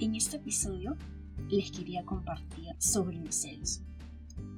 En 0.00 0.14
este 0.14 0.36
episodio 0.36 0.96
les 1.50 1.70
quería 1.70 2.02
compartir 2.06 2.74
sobre 2.78 3.18
los 3.18 3.34
celos. 3.34 3.82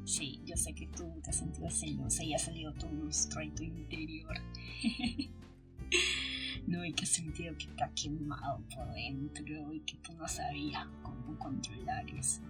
Sí, 0.05 0.41
yo 0.45 0.57
sé 0.57 0.73
que 0.73 0.87
tú 0.87 1.21
te 1.21 1.31
has 1.31 1.37
sentido 1.37 1.69
celosa 1.69 2.23
y 2.23 2.33
ha 2.33 2.39
salido 2.39 2.73
tu 2.75 2.87
tu 2.87 3.65
interior. 3.65 4.37
no, 6.69 6.85
y 6.85 6.93
que 6.93 7.03
has 7.03 7.09
sentido 7.09 7.57
que 7.59 7.67
ha 7.83 7.91
quemado 7.93 8.63
por 8.73 8.95
dentro 8.95 9.73
y 9.73 9.81
que 9.81 9.97
tú 9.97 10.13
no 10.13 10.29
sabías 10.29 10.87
cómo 11.03 11.37
controlar 11.37 12.09
eso. 12.11 12.41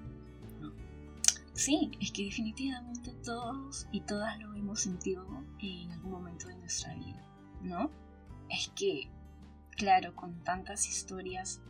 Sí, 1.55 1.93
es 1.99 2.13
que 2.13 2.27
definitivamente 2.27 3.15
todos 3.25 3.87
y 3.91 4.03
todas 4.03 4.39
lo 4.39 4.53
hemos 4.55 4.81
sentido 4.81 5.27
en 5.61 5.93
algún 5.93 6.13
momento 6.13 6.49
de 6.49 6.57
nuestra 6.57 6.95
vida, 6.95 7.27
¿no? 7.63 7.91
Es 8.51 8.69
que, 8.77 9.09
claro, 9.79 10.15
con 10.15 10.45
tantas 10.45 10.87
historias 10.87 11.63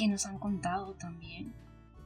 que 0.00 0.08
nos 0.08 0.24
han 0.24 0.38
contado 0.38 0.94
también, 0.94 1.52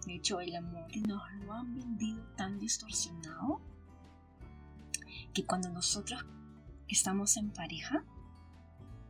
de 0.05 0.17
hecho 0.17 0.41
el 0.41 0.57
amor 0.57 0.89
nos 1.07 1.23
lo 1.45 1.53
han 1.53 1.77
vendido 1.77 2.25
tan 2.35 2.59
distorsionado 2.59 3.61
que 5.33 5.47
cuando 5.47 5.69
nosotros 5.69 6.27
estamos 6.89 7.37
en 7.37 7.53
pareja, 7.53 8.03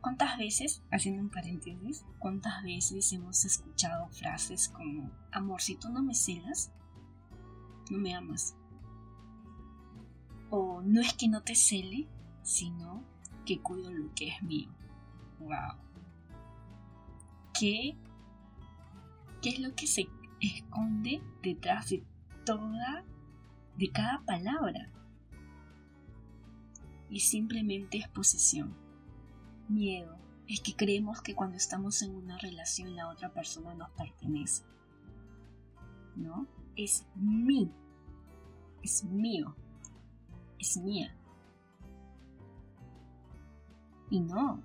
¿cuántas 0.01 0.37
veces, 0.37 0.83
haciendo 0.91 1.23
un 1.23 1.31
paréntesis, 1.31 2.05
cuántas 2.19 2.61
veces 2.61 3.11
hemos 3.11 3.43
escuchado 3.43 4.07
frases 4.09 4.69
como, 4.69 5.09
amor, 5.31 5.63
si 5.63 5.77
tú 5.77 5.89
no 5.89 6.03
me 6.03 6.13
celas, 6.13 6.71
no 7.89 7.97
me 7.97 8.13
amas. 8.13 8.55
O 10.51 10.83
no 10.83 11.01
es 11.01 11.15
que 11.15 11.27
no 11.27 11.41
te 11.41 11.55
cele, 11.55 12.07
sino 12.43 13.03
que 13.47 13.61
cuido 13.61 13.91
lo 13.91 14.13
que 14.13 14.27
es 14.27 14.43
mío. 14.43 14.69
¡Wow! 15.39 15.73
¿Qué, 17.59 17.97
qué 19.45 19.51
es 19.51 19.59
lo 19.59 19.75
que 19.75 19.85
se 19.85 20.09
esconde 20.41 21.21
detrás 21.43 21.91
de 21.91 22.03
toda, 22.47 23.05
de 23.77 23.91
cada 23.91 24.25
palabra? 24.25 24.91
Y 27.11 27.19
simplemente 27.19 27.99
es 27.99 28.07
posesión, 28.07 28.75
miedo. 29.69 30.17
Es 30.47 30.61
que 30.61 30.75
creemos 30.75 31.21
que 31.21 31.35
cuando 31.35 31.57
estamos 31.57 32.01
en 32.01 32.15
una 32.15 32.39
relación 32.39 32.95
la 32.95 33.07
otra 33.07 33.31
persona 33.35 33.75
nos 33.75 33.91
pertenece. 33.91 34.63
¿No? 36.15 36.47
es 36.75 37.05
mí, 37.13 37.71
es 38.81 39.03
mío, 39.03 39.55
es 40.57 40.75
mía. 40.77 41.15
Y 44.09 44.21
no, 44.21 44.63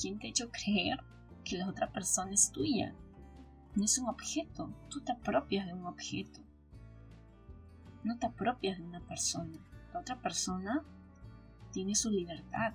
¿quién 0.00 0.18
te 0.18 0.26
ha 0.26 0.30
hecho 0.30 0.50
creer 0.50 1.04
que 1.44 1.56
la 1.56 1.68
otra 1.68 1.92
persona 1.92 2.32
es 2.32 2.50
tuya? 2.50 2.92
No 3.76 3.84
es 3.84 3.98
un 3.98 4.08
objeto, 4.08 4.72
tú 4.88 5.02
te 5.02 5.12
apropias 5.12 5.66
de 5.66 5.74
un 5.74 5.84
objeto. 5.84 6.40
No 8.04 8.18
te 8.18 8.24
apropias 8.24 8.78
de 8.78 8.84
una 8.84 9.00
persona. 9.00 9.58
La 9.92 10.00
otra 10.00 10.18
persona 10.22 10.82
tiene 11.72 11.94
su 11.94 12.10
libertad. 12.10 12.72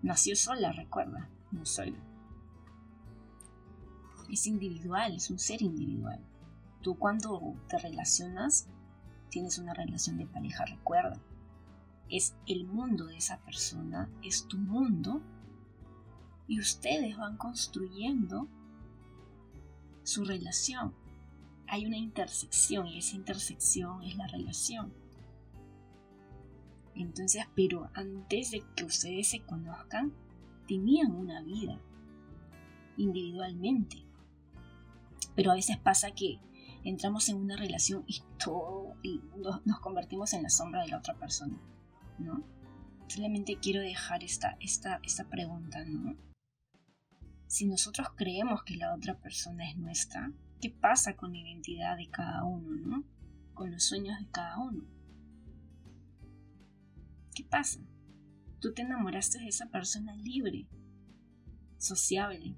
Nació 0.00 0.36
sola, 0.36 0.70
recuerda, 0.70 1.28
no 1.50 1.66
soy. 1.66 1.96
Es 4.30 4.46
individual, 4.46 5.16
es 5.16 5.28
un 5.28 5.40
ser 5.40 5.60
individual. 5.60 6.24
Tú 6.80 6.96
cuando 6.96 7.56
te 7.68 7.78
relacionas, 7.78 8.68
tienes 9.28 9.58
una 9.58 9.74
relación 9.74 10.18
de 10.18 10.26
pareja, 10.26 10.66
recuerda. 10.66 11.20
Es 12.08 12.36
el 12.46 12.64
mundo 12.64 13.06
de 13.06 13.16
esa 13.16 13.38
persona, 13.38 14.08
es 14.22 14.46
tu 14.46 14.56
mundo, 14.56 15.20
y 16.46 16.60
ustedes 16.60 17.16
van 17.16 17.36
construyendo 17.36 18.48
su 20.08 20.24
relación. 20.24 20.94
Hay 21.66 21.84
una 21.84 21.98
intersección 21.98 22.86
y 22.86 22.98
esa 22.98 23.14
intersección 23.14 24.02
es 24.02 24.16
la 24.16 24.26
relación. 24.26 24.94
Entonces, 26.94 27.44
pero 27.54 27.90
antes 27.92 28.52
de 28.52 28.64
que 28.74 28.84
ustedes 28.84 29.28
se 29.28 29.40
conozcan, 29.40 30.14
tenían 30.66 31.12
una 31.12 31.42
vida 31.42 31.78
individualmente. 32.96 33.98
Pero 35.36 35.50
a 35.50 35.54
veces 35.54 35.76
pasa 35.76 36.12
que 36.12 36.40
entramos 36.84 37.28
en 37.28 37.36
una 37.36 37.56
relación 37.56 38.04
y 38.06 38.22
todo 38.42 38.94
y 39.02 39.20
nos, 39.36 39.60
convertimos 39.80 40.32
en 40.32 40.42
la 40.42 40.48
sombra 40.48 40.82
de 40.82 40.88
la 40.88 40.98
otra 40.98 41.14
persona, 41.18 41.60
¿no? 42.18 42.42
Simplemente 43.08 43.58
quiero 43.60 43.82
dejar 43.82 44.24
esta, 44.24 44.56
esta, 44.58 45.00
esta 45.02 45.28
pregunta, 45.28 45.84
¿no? 45.84 46.16
Si 47.48 47.66
nosotros 47.66 48.08
creemos 48.14 48.62
que 48.62 48.76
la 48.76 48.94
otra 48.94 49.18
persona 49.18 49.68
es 49.68 49.76
nuestra, 49.78 50.30
¿qué 50.60 50.68
pasa 50.68 51.16
con 51.16 51.32
la 51.32 51.38
identidad 51.38 51.96
de 51.96 52.08
cada 52.08 52.44
uno, 52.44 52.76
¿no? 52.76 53.04
Con 53.54 53.72
los 53.72 53.84
sueños 53.84 54.18
de 54.20 54.26
cada 54.30 54.58
uno. 54.58 54.84
¿Qué 57.34 57.44
pasa? 57.44 57.80
Tú 58.60 58.74
te 58.74 58.82
enamoraste 58.82 59.38
de 59.38 59.48
esa 59.48 59.66
persona 59.66 60.14
libre, 60.16 60.66
sociable, 61.78 62.54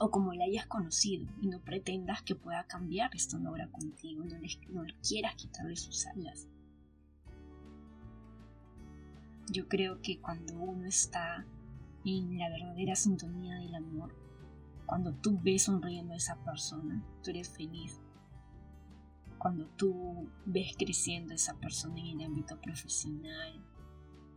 o 0.00 0.10
como 0.10 0.32
la 0.32 0.46
hayas 0.46 0.66
conocido 0.66 1.28
y 1.40 1.46
no 1.46 1.60
pretendas 1.60 2.22
que 2.22 2.34
pueda 2.34 2.64
cambiar 2.64 3.14
esta 3.14 3.36
obra 3.38 3.68
contigo, 3.68 4.24
no 4.24 4.36
le, 4.36 4.48
no 4.70 4.82
quieras 5.06 5.36
quitarle 5.36 5.76
sus 5.76 6.06
alas. 6.06 6.48
Yo 9.48 9.68
creo 9.68 10.00
que 10.00 10.18
cuando 10.18 10.54
uno 10.56 10.88
está 10.88 11.46
en 12.04 12.38
la 12.38 12.48
verdadera 12.48 12.94
sintonía 12.94 13.56
del 13.56 13.74
amor, 13.74 14.14
cuando 14.86 15.14
tú 15.14 15.40
ves 15.42 15.64
sonriendo 15.64 16.12
a 16.12 16.16
esa 16.16 16.36
persona, 16.44 17.02
tú 17.22 17.30
eres 17.30 17.48
feliz. 17.48 18.00
Cuando 19.38 19.66
tú 19.68 20.28
ves 20.46 20.74
creciendo 20.78 21.32
a 21.32 21.36
esa 21.36 21.54
persona 21.54 22.00
en 22.00 22.20
el 22.20 22.26
ámbito 22.26 22.60
profesional, 22.60 23.62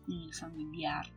en 0.07 0.13
el 0.13 0.33
familiar, 0.33 1.07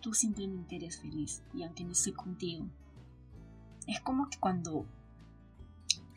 tú 0.00 0.14
simplemente 0.14 0.76
eres 0.76 1.00
feliz 1.00 1.42
y 1.54 1.62
aunque 1.62 1.84
no 1.84 1.92
esté 1.92 2.12
contigo. 2.12 2.66
Es 3.86 4.00
como 4.00 4.28
que 4.28 4.38
cuando 4.38 4.86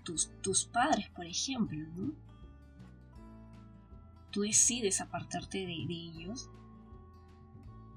tus, 0.04 0.30
tus 0.42 0.66
padres, 0.66 1.10
por 1.10 1.26
ejemplo. 1.26 1.80
Tú 4.32 4.42
decides 4.42 5.00
apartarte 5.00 5.60
de 5.60 5.74
ellos, 5.74 6.50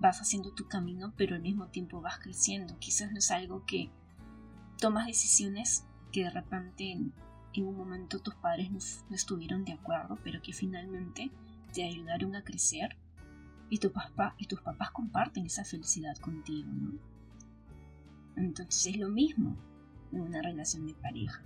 vas 0.01 0.21
haciendo 0.21 0.53
tu 0.53 0.69
camino, 0.69 1.13
pero 1.17 1.37
al 1.37 1.43
mismo 1.43 1.69
tiempo 1.69 2.01
vas 2.01 2.19
creciendo. 2.19 2.79
Quizás 2.79 3.13
no 3.13 3.19
es 3.19 3.31
algo 3.31 3.65
que 3.65 3.91
tomas 4.79 5.07
decisiones 5.07 5.87
que 6.13 6.25
de 6.25 6.31
repente 6.31 6.93
en, 6.93 7.13
un 7.59 7.77
momento 7.77 8.19
tus 8.19 8.35
padres 8.35 8.71
no, 8.71 8.79
estuvieron 9.15 9.65
de 9.65 9.73
acuerdo, 9.73 10.19
pero 10.23 10.43
que 10.43 10.53
finalmente 10.53 11.31
te 11.73 11.85
ayudaron 11.85 12.37
a 12.37 12.45
crecer 12.45 12.97
y, 13.71 13.79
tu 13.79 13.93
papá, 13.93 14.35
y 14.37 14.47
tus 14.47 14.61
papás 14.61 14.91
comparten 14.91 15.47
esa 15.47 15.65
felicidad 15.65 16.17
contigo. 16.19 16.71
Entonces 18.37 18.87
es 18.95 18.99
lo 18.99 19.09
mismo 19.09 19.57
en 20.13 20.21
una 20.21 20.43
relación 20.43 20.87
de 20.87 20.95
pareja. 20.95 21.43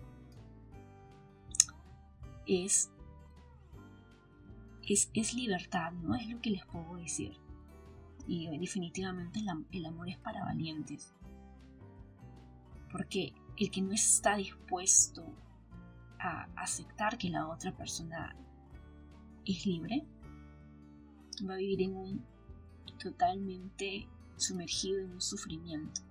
Es, 2.45 2.91
es, 4.89 5.11
es 5.15 5.35
libertad, 5.35 5.93
¿no? 5.93 6.17
Es 6.17 6.29
lo 6.29 6.41
que 6.41 6.51
les 6.51 6.67
puedo 6.67 6.97
decir. 6.97 7.39
Y 8.31 8.47
definitivamente 8.59 9.41
el 9.73 9.87
amor 9.87 10.09
es 10.09 10.17
para 10.19 10.45
valientes. 10.45 11.13
Porque 12.93 13.35
el 13.59 13.73
que 13.73 13.83
no 13.83 13.91
está 13.91 14.37
dispuesto 14.37 15.25
a 16.21 16.45
aceptar 16.55 17.19
que 17.19 17.29
la 17.29 17.49
otra 17.49 17.77
persona 17.77 18.37
es 19.45 19.67
libre, 19.67 20.07
va 21.45 21.55
a 21.55 21.57
vivir 21.57 21.83
en 21.83 21.97
un 21.97 22.25
totalmente 23.03 24.07
sumergido 24.37 25.01
en 25.01 25.11
un 25.11 25.21
sufrimiento, 25.21 26.03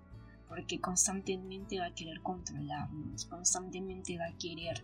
porque 0.50 0.82
constantemente 0.82 1.80
va 1.80 1.86
a 1.86 1.96
querer 1.96 2.22
controlarnos, 2.22 3.26
constantemente 3.28 4.18
va 4.18 4.26
a 4.26 4.38
querer 4.38 4.84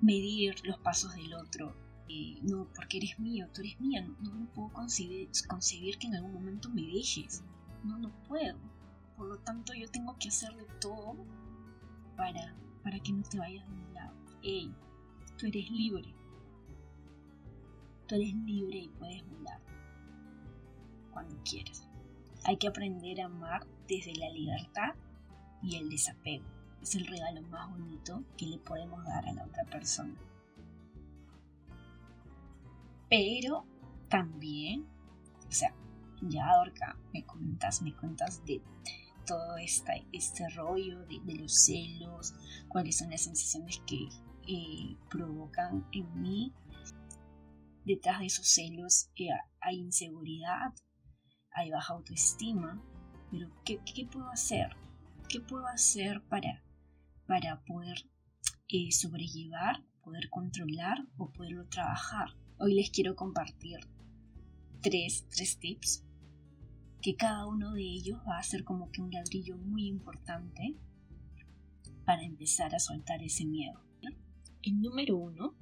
medir 0.00 0.56
los 0.64 0.78
pasos 0.78 1.14
del 1.14 1.34
otro. 1.34 1.85
No, 2.42 2.68
porque 2.74 2.98
eres 2.98 3.18
mío, 3.18 3.48
tú 3.52 3.62
eres 3.62 3.80
mía, 3.80 4.06
no, 4.20 4.34
no 4.34 4.46
puedo 4.52 4.72
concebir, 4.72 5.98
que 5.98 6.06
en 6.06 6.16
algún 6.16 6.34
momento 6.34 6.68
me 6.70 6.82
dejes, 6.82 7.42
no, 7.84 7.98
no 7.98 8.10
puedo. 8.28 8.56
Por 9.16 9.28
lo 9.28 9.38
tanto, 9.38 9.72
yo 9.74 9.90
tengo 9.90 10.16
que 10.18 10.28
hacerle 10.28 10.64
todo 10.80 11.16
para, 12.16 12.54
para 12.82 12.98
que 13.00 13.12
no 13.12 13.22
te 13.22 13.38
vayas 13.38 13.66
de 13.66 13.74
un 13.74 13.94
lado. 13.94 14.14
Ey, 14.42 14.74
tú 15.38 15.46
eres 15.46 15.70
libre, 15.70 16.14
Tú 18.06 18.14
eres 18.14 18.34
libre 18.34 18.78
y 18.78 18.88
puedes 18.88 19.28
volar 19.28 19.60
cuando 21.10 21.36
quieras. 21.42 21.88
Hay 22.44 22.56
que 22.56 22.68
aprender 22.68 23.20
a 23.20 23.24
amar 23.24 23.66
desde 23.88 24.14
la 24.14 24.30
libertad 24.30 24.94
y 25.60 25.74
el 25.76 25.90
desapego. 25.90 26.44
Es 26.80 26.94
el 26.94 27.06
regalo 27.08 27.42
más 27.42 27.68
bonito 27.68 28.22
que 28.36 28.46
le 28.46 28.58
podemos 28.58 29.04
dar 29.04 29.26
a 29.26 29.32
la 29.32 29.44
otra 29.44 29.64
persona. 29.64 30.14
Pero 33.08 33.66
también, 34.08 34.86
o 35.48 35.52
sea, 35.52 35.74
ya 36.22 36.46
Dorca, 36.56 36.98
me 37.12 37.24
cuentas, 37.24 37.82
me 37.82 37.94
cuentas 37.94 38.44
de, 38.44 38.62
todo 39.26 39.56
esta, 39.58 39.92
este 40.12 40.48
rollo 40.50 41.04
de, 41.06 41.34
los 41.34 41.64
celos, 41.64 42.34
cuáles 42.68 42.98
son 42.98 43.10
las 43.10 43.22
sensaciones 43.22 43.82
que 43.86 44.08
eh, 44.46 44.96
provocan 45.10 45.86
en 45.92 46.22
mí. 46.22 46.54
Detrás 47.84 48.20
de 48.20 48.26
esos 48.26 48.48
celos 48.48 49.10
eh, 49.16 49.28
hay 49.60 49.78
inseguridad, 49.78 50.72
hay 51.50 51.70
baja 51.70 51.94
autoestima, 51.94 52.82
pero 53.30 53.50
¿qué, 53.64 53.80
puedo 54.10 54.30
hacer? 54.30 54.76
¿Qué 55.28 55.40
puedo 55.40 55.66
hacer 55.66 56.22
para, 56.28 56.62
para 57.26 57.62
poder 57.64 58.08
eh, 58.68 58.90
sobrellevar, 58.92 59.82
poder 60.02 60.30
controlar 60.30 61.04
o 61.16 61.30
poderlo 61.32 61.66
trabajar? 61.68 62.30
Hoy 62.58 62.72
les 62.72 62.88
quiero 62.88 63.14
compartir 63.14 63.80
tres, 64.80 65.26
tres 65.28 65.58
tips 65.58 66.02
que 67.02 67.14
cada 67.14 67.46
uno 67.46 67.74
de 67.74 67.82
ellos 67.82 68.18
va 68.26 68.38
a 68.38 68.42
ser 68.42 68.64
como 68.64 68.90
que 68.90 69.02
un 69.02 69.10
ladrillo 69.10 69.58
muy 69.58 69.86
importante 69.86 70.74
para 72.06 72.22
empezar 72.22 72.74
a 72.74 72.78
soltar 72.78 73.22
ese 73.22 73.44
miedo. 73.44 73.82
El 74.62 74.80
número 74.80 75.18
uno, 75.18 75.54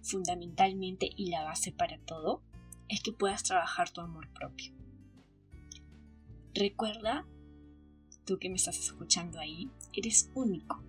fundamentalmente 0.00 1.10
y 1.16 1.30
la 1.30 1.42
base 1.42 1.72
para 1.72 1.98
todo, 1.98 2.40
es 2.88 3.02
que 3.02 3.12
puedas 3.12 3.42
trabajar 3.42 3.90
tu 3.90 4.00
amor 4.00 4.28
propio. 4.32 4.72
Recuerda, 6.54 7.26
tú 8.24 8.38
que 8.38 8.48
me 8.48 8.56
estás 8.56 8.78
escuchando 8.78 9.40
ahí, 9.40 9.68
eres 9.92 10.30
único. 10.36 10.80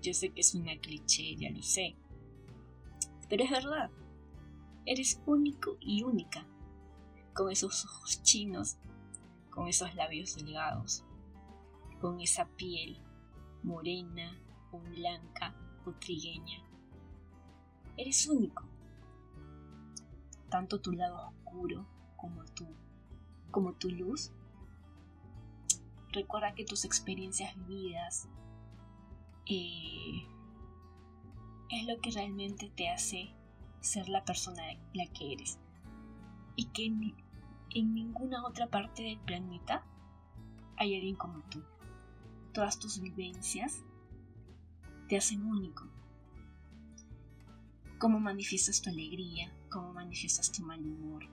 Yo 0.00 0.14
sé 0.14 0.28
que 0.28 0.42
es 0.42 0.54
una 0.54 0.78
cliché, 0.78 1.34
ya 1.34 1.50
lo 1.50 1.62
sé. 1.62 1.96
Pero 3.28 3.44
es 3.44 3.50
verdad. 3.50 3.90
Eres 4.84 5.20
único 5.26 5.76
y 5.80 6.04
única 6.04 6.46
con 7.34 7.50
esos 7.50 7.84
ojos 7.84 8.22
chinos, 8.22 8.78
con 9.50 9.68
esos 9.68 9.94
labios 9.94 10.36
delgados, 10.36 11.04
con 12.00 12.20
esa 12.20 12.46
piel 12.46 12.98
morena 13.62 14.38
o 14.70 14.78
blanca 14.78 15.54
o 15.84 15.92
trigueña. 15.92 16.62
Eres 17.96 18.26
único. 18.28 18.64
Tanto 20.48 20.80
tu 20.80 20.92
lado 20.92 21.28
oscuro 21.28 21.86
como 22.16 22.44
tu, 22.44 22.66
como 23.50 23.72
tu 23.72 23.90
luz. 23.90 24.32
Recuerda 26.12 26.54
que 26.54 26.64
tus 26.64 26.84
experiencias 26.84 27.54
vividas 27.66 28.28
eh, 29.46 30.26
es 31.70 31.86
lo 31.86 32.00
que 32.00 32.10
realmente 32.10 32.70
te 32.74 32.88
hace 32.88 33.30
ser 33.80 34.08
la 34.08 34.24
persona 34.24 34.62
la 34.94 35.06
que 35.06 35.32
eres. 35.32 35.58
Y 36.54 36.66
que 36.66 36.86
en 36.86 37.94
ninguna 37.94 38.44
otra 38.46 38.68
parte 38.68 39.02
del 39.02 39.18
planeta 39.18 39.84
hay 40.76 40.94
alguien 40.94 41.16
como 41.16 41.40
tú. 41.50 41.62
Todas 42.52 42.78
tus 42.78 43.00
vivencias 43.00 43.84
te 45.08 45.16
hacen 45.16 45.44
único. 45.44 45.86
Cómo 47.98 48.20
manifiestas 48.20 48.80
tu 48.82 48.90
alegría, 48.90 49.52
cómo 49.70 49.92
manifiestas 49.92 50.52
tu 50.52 50.62
mal 50.62 50.80
humor, 50.80 51.24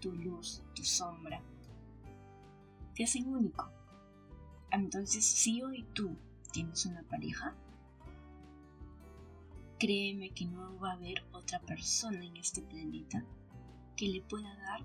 tu 0.00 0.12
luz, 0.12 0.62
tu 0.74 0.82
sombra, 0.82 1.42
te 2.94 3.04
hacen 3.04 3.28
único. 3.28 3.70
Entonces, 4.70 5.24
si 5.24 5.62
hoy 5.62 5.84
tú 5.92 6.16
tienes 6.52 6.86
una 6.86 7.02
pareja, 7.02 7.54
créeme 9.78 10.30
que 10.30 10.46
no 10.46 10.78
va 10.78 10.90
a 10.90 10.94
haber 10.94 11.24
otra 11.32 11.60
persona 11.60 12.24
en 12.24 12.36
este 12.36 12.62
planeta 12.62 13.24
que 13.96 14.08
le 14.08 14.22
pueda 14.22 14.54
dar 14.56 14.84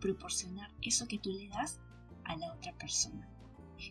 proporcionar 0.00 0.70
eso 0.82 1.08
que 1.08 1.18
tú 1.18 1.30
le 1.30 1.48
das 1.48 1.80
a 2.24 2.36
la 2.36 2.52
otra 2.52 2.72
persona. 2.74 3.26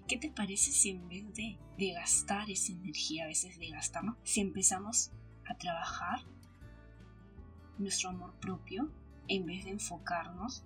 ¿Qué 0.07 0.17
te 0.17 0.29
parece 0.29 0.71
si 0.71 0.91
en 0.91 1.07
vez 1.09 1.25
de, 1.33 1.57
gastar 1.93 2.49
esa 2.49 2.71
energía, 2.71 3.23
a 3.23 3.27
veces 3.27 3.57
de 3.59 3.69
gastarnos, 3.69 4.17
si 4.23 4.41
empezamos 4.41 5.11
a 5.45 5.57
trabajar 5.57 6.19
nuestro 7.77 8.09
amor 8.09 8.39
propio 8.39 8.91
en 9.27 9.45
vez 9.45 9.65
de 9.65 9.71
enfocarnos 9.71 10.63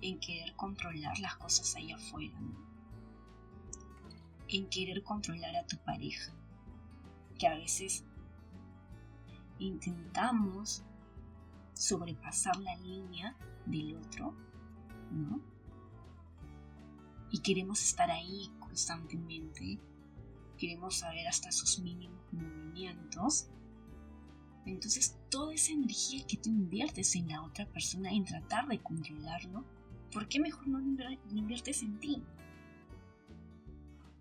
en 0.00 0.20
querer 0.20 0.54
controlar 0.56 1.18
las 1.20 1.36
cosas 1.36 1.74
ahí 1.76 1.90
afuera, 1.92 2.38
en 4.48 4.68
querer 4.68 5.02
controlar 5.02 5.56
a 5.56 5.66
tu 5.66 5.78
pareja, 5.78 6.32
que 7.38 7.46
a 7.46 7.54
veces 7.54 8.04
intentamos 9.64 10.82
sobrepasar 11.74 12.56
la 12.58 12.76
línea 12.76 13.36
del 13.66 13.96
otro 13.96 14.34
¿no? 15.12 15.40
Y 17.30 17.38
queremos 17.38 17.82
estar 17.82 18.10
ahí 18.10 18.50
constantemente, 18.58 19.78
queremos 20.58 20.96
saber 20.98 21.26
hasta 21.26 21.50
sus 21.50 21.78
mínimos 21.78 22.20
movimientos. 22.32 23.48
Entonces, 24.66 25.18
toda 25.30 25.54
esa 25.54 25.72
energía 25.72 26.26
que 26.26 26.36
tú 26.36 26.50
inviertes 26.50 27.16
en 27.16 27.28
la 27.28 27.42
otra 27.42 27.66
persona, 27.66 28.10
en 28.12 28.24
tratar 28.24 28.68
de 28.68 28.80
controlarlo, 28.80 29.64
¿por 30.12 30.28
qué 30.28 30.40
mejor 30.40 30.68
no 30.68 30.78
inviertes 30.80 31.82
en 31.82 31.98
ti? 32.00 32.22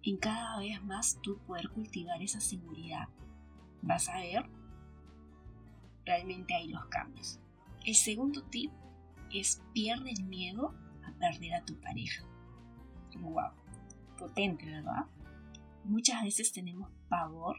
En 0.03 0.17
cada 0.17 0.59
vez 0.59 0.81
más 0.83 1.19
tú 1.21 1.37
poder 1.45 1.69
cultivar 1.69 2.21
esa 2.23 2.39
seguridad. 2.39 3.09
Vas 3.83 4.09
a 4.09 4.19
ver, 4.19 4.49
realmente 6.05 6.55
hay 6.55 6.69
los 6.69 6.85
cambios. 6.85 7.39
El 7.85 7.95
segundo 7.95 8.43
tip 8.43 8.71
es 9.31 9.61
pierde 9.73 10.11
el 10.11 10.23
miedo 10.23 10.75
a 11.03 11.11
perder 11.13 11.55
a 11.55 11.65
tu 11.65 11.79
pareja. 11.79 12.23
Wow, 13.19 13.51
potente, 14.17 14.65
¿verdad? 14.65 15.05
Muchas 15.83 16.23
veces 16.23 16.51
tenemos 16.51 16.89
pavor 17.09 17.57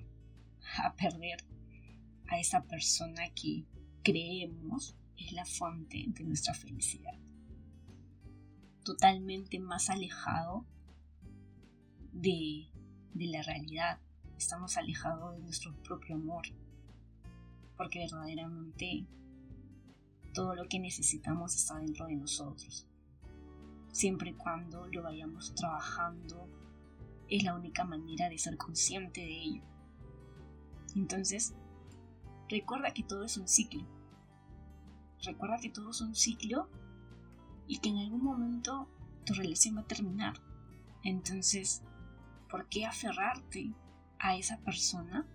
a 0.79 0.95
perder 0.95 1.45
a 2.29 2.39
esa 2.39 2.63
persona 2.65 3.23
que 3.35 3.65
creemos 4.03 4.97
es 5.17 5.33
la 5.33 5.45
fuente 5.45 6.05
de 6.07 6.25
nuestra 6.25 6.55
felicidad. 6.55 7.15
Totalmente 8.85 9.59
más 9.61 9.91
alejado 9.91 10.67
de, 12.13 12.69
de 13.15 13.27
la 13.27 13.43
realidad. 13.43 14.01
Estamos 14.37 14.77
alejados 14.77 15.37
de 15.37 15.43
nuestro 15.43 15.75
propio 15.83 16.17
amor. 16.17 16.47
Porque 17.83 17.99
verdaderamente 17.99 19.09
todo 20.33 20.55
lo 20.55 20.69
que 20.69 20.79
necesitamos 20.79 21.57
está 21.57 21.79
dentro 21.79 22.07
de 22.07 22.15
nosotros. 22.15 22.87
Siempre 23.91 24.31
y 24.31 24.35
cuando 24.35 24.87
lo 24.87 25.03
vayamos 25.03 25.53
trabajando, 25.57 26.49
es 27.29 27.43
la 27.43 27.57
única 27.57 27.85
manera 27.85 28.29
de 28.29 28.39
ser 28.39 28.57
consciente 28.57 29.23
de 29.23 29.37
ello. 29.37 29.63
Entonces, 30.95 31.57
recuerda 32.49 32.95
que 32.95 33.03
todo 33.03 33.25
es 33.25 33.37
un 33.37 33.49
ciclo. 33.49 33.85
Recuerda 35.25 35.59
que 35.59 35.71
todo 35.71 35.91
es 35.91 36.01
un 36.03 36.15
ciclo 36.15 36.69
y 37.67 37.79
que 37.79 37.89
en 37.89 37.99
algún 37.99 38.23
momento 38.23 38.89
tu 39.27 39.35
relación 39.35 39.77
va 39.77 39.81
a 39.81 39.89
terminar. 39.89 40.35
Entonces, 41.03 41.83
¿por 42.49 42.69
qué 42.69 42.87
aferrarte 42.87 43.75
a 44.21 44.37
esa 44.37 44.59
persona 44.59 45.27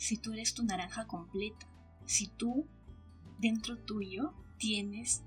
si 0.00 0.16
tú 0.16 0.32
eres 0.32 0.54
tu 0.54 0.64
naranja 0.64 1.06
completa? 1.06 1.66
Si 2.06 2.26
tú 2.26 2.66
dentro 3.38 3.76
tuyo 3.76 4.32
tienes 4.56 5.22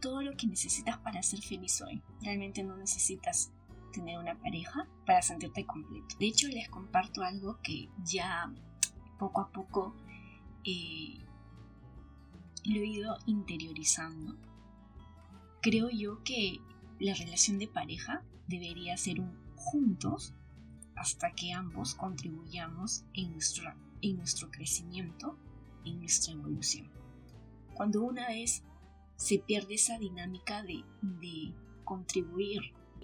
todo 0.00 0.22
lo 0.22 0.34
que 0.34 0.46
necesitas 0.46 0.96
para 0.98 1.22
ser 1.22 1.42
feliz 1.42 1.82
hoy. 1.82 2.02
Realmente 2.22 2.62
no 2.62 2.74
necesitas 2.78 3.52
tener 3.92 4.18
una 4.18 4.34
pareja 4.38 4.88
para 5.04 5.20
sentirte 5.20 5.66
completo. 5.66 6.16
De 6.18 6.26
hecho, 6.26 6.48
les 6.48 6.70
comparto 6.70 7.22
algo 7.22 7.58
que 7.62 7.90
ya 8.02 8.50
poco 9.18 9.42
a 9.42 9.50
poco 9.50 9.94
eh, 10.64 11.18
lo 12.64 12.80
he 12.80 12.86
ido 12.86 13.18
interiorizando. 13.26 14.38
Creo 15.60 15.90
yo 15.90 16.22
que 16.24 16.60
la 16.98 17.12
relación 17.12 17.58
de 17.58 17.68
pareja 17.68 18.22
debería 18.46 18.96
ser 18.96 19.20
un 19.20 19.36
juntos 19.54 20.32
hasta 20.96 21.32
que 21.32 21.52
ambos 21.52 21.94
contribuyamos 21.94 23.04
en 23.12 23.32
nuestro, 23.32 23.74
en 24.02 24.16
nuestro 24.16 24.50
crecimiento, 24.50 25.38
en 25.84 26.00
nuestra 26.00 26.32
evolución. 26.32 26.90
Cuando 27.74 28.02
una 28.02 28.28
vez 28.28 28.62
se 29.16 29.38
pierde 29.38 29.74
esa 29.74 29.98
dinámica 29.98 30.62
de, 30.62 30.84
contribuir 31.84 32.60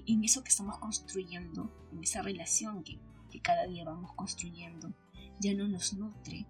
en 0.07 0.25
eso 0.25 0.45
que 0.45 0.51
estamos 0.51 0.77
construyendo, 0.79 1.73
en 1.91 2.03
esa 2.03 2.21
relación 2.21 2.85
que, 2.85 2.99
que 3.31 3.41
cada 3.41 3.67
día 3.67 3.85
vamos 3.85 4.13
construyendo, 4.15 4.93
ya 5.41 5.55
no 5.55 5.67
nos 5.69 5.95
nutre 5.95 6.47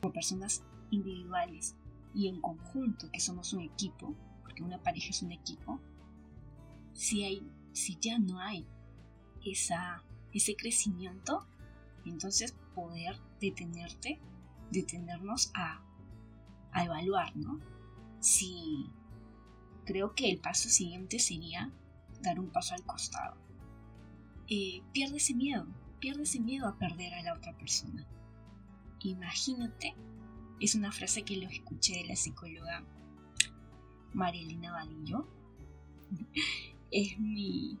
como 0.00 0.12
personas 0.12 0.64
individuales 0.90 1.76
y 2.14 2.26
en 2.26 2.40
conjunto, 2.40 3.08
que 3.12 3.20
somos 3.20 3.52
un 3.52 3.62
equipo, 3.62 4.14
porque 4.42 4.64
una 4.64 4.82
pareja 4.82 5.10
es 5.10 5.22
un 5.22 5.30
equipo, 5.30 5.80
si, 6.94 7.22
hay, 7.22 7.48
si 7.72 7.96
ya 8.00 8.18
no 8.18 8.40
hay 8.40 8.66
esa, 9.44 10.02
ese 10.32 10.56
crecimiento, 10.56 11.46
entonces 12.04 12.56
poder 12.74 13.20
detenerte, 13.40 14.20
detenernos 14.70 15.50
a 15.54 15.82
a 16.72 16.84
evaluar, 16.84 17.36
¿no? 17.36 17.60
Si 18.20 18.90
creo 19.84 20.14
que 20.14 20.30
el 20.30 20.38
paso 20.38 20.68
siguiente 20.68 21.18
sería 21.18 21.72
dar 22.22 22.40
un 22.40 22.50
paso 22.50 22.74
al 22.74 22.84
costado. 22.84 23.36
eh, 24.50 24.82
pierde 24.92 25.18
ese 25.18 25.34
miedo, 25.34 25.66
pierde 26.00 26.22
ese 26.22 26.40
miedo 26.40 26.66
a 26.66 26.78
perder 26.78 27.12
a 27.14 27.22
la 27.22 27.34
otra 27.34 27.56
persona. 27.58 28.06
Imagínate, 29.00 29.94
es 30.58 30.74
una 30.74 30.90
frase 30.90 31.22
que 31.22 31.36
lo 31.36 31.48
escuché 31.48 31.98
de 31.98 32.08
la 32.08 32.16
psicóloga 32.16 32.82
Marilina 34.14 34.72
Vadillo. 34.72 35.28
es 36.90 37.18
mi, 37.18 37.78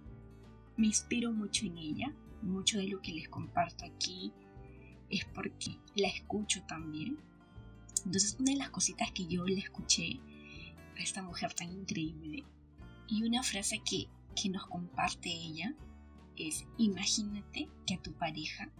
me 0.76 0.88
inspiro 0.88 1.32
mucho 1.32 1.64
en 1.64 1.78
ella, 1.78 2.14
mucho 2.42 2.78
de 2.78 2.88
lo 2.88 3.00
que 3.00 3.12
les 3.12 3.28
comparto 3.30 3.86
aquí 3.86 4.32
es 5.10 5.24
porque 5.26 5.78
la 5.94 6.08
escucho 6.08 6.62
también. 6.64 7.18
Entonces, 8.04 8.36
una 8.38 8.52
de 8.52 8.58
las 8.58 8.70
cositas 8.70 9.10
que 9.12 9.26
yo 9.26 9.44
le 9.44 9.58
escuché 9.58 10.20
a 10.96 11.02
esta 11.02 11.22
mujer 11.22 11.54
tan 11.54 11.70
increíble 11.70 12.44
y 13.08 13.22
una 13.22 13.42
frase 13.42 13.80
que, 13.80 14.08
que 14.40 14.48
nos 14.48 14.66
comparte 14.66 15.30
ella 15.30 15.74
es, 16.36 16.66
imagínate 16.76 17.68
que 17.86 17.94
a 17.94 18.02
tu 18.02 18.12
pareja 18.12 18.70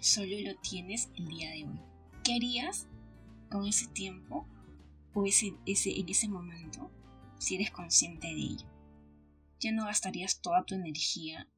solo 0.00 0.36
lo 0.40 0.56
tienes 0.60 1.10
el 1.16 1.28
día 1.28 1.50
de 1.50 1.66
hoy. 1.66 1.80
¿Qué 2.22 2.34
harías 2.34 2.88
con 3.50 3.66
ese 3.66 3.86
tiempo 3.88 4.46
o 5.12 5.24
ese, 5.24 5.54
ese, 5.66 5.98
en 5.98 6.08
ese 6.08 6.28
momento 6.28 6.90
si 7.38 7.54
eres 7.56 7.70
consciente 7.70 8.28
de 8.28 8.40
ello? 8.40 8.66
Ya 9.60 9.72
no 9.72 9.86
gastarías 9.86 10.40
toda 10.40 10.64
tu 10.64 10.74
energía 10.74 11.48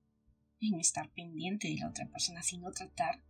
en 0.61 0.79
estar 0.81 1.11
pendiente 1.11 1.69
de 1.69 1.77
la 1.77 1.89
otra 1.89 2.09
persona, 2.09 2.43
sino 2.43 2.71
tratar 2.73 3.23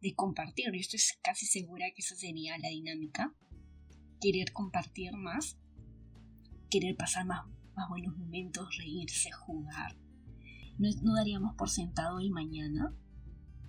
de 0.00 0.14
compartir. 0.14 0.66
Yo 0.72 0.80
estoy 0.80 1.00
casi 1.22 1.46
segura 1.46 1.86
que 1.94 2.02
esa 2.02 2.16
sería 2.16 2.58
la 2.58 2.68
dinámica. 2.68 3.34
Querer 4.20 4.52
compartir 4.52 5.12
más, 5.16 5.58
querer 6.70 6.96
pasar 6.96 7.26
más, 7.26 7.46
más 7.74 7.88
buenos 7.88 8.16
momentos, 8.16 8.76
reírse, 8.76 9.30
jugar. 9.30 9.96
No, 10.78 11.14
daríamos 11.14 11.54
por 11.56 11.70
sentado 11.70 12.20
el 12.20 12.30
mañana. 12.30 12.94